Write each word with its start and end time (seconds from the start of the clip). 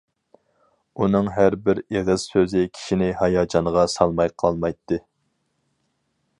ئۇنىڭ 1.03 1.27
ھەر 1.35 1.57
بىر 1.67 1.81
ئېغىز 1.83 2.25
سۆزى 2.31 2.65
كىشىنى 2.79 3.11
ھاياجانغا 3.21 3.87
سالماي 3.99 4.35
قالمايتتى. 4.45 5.03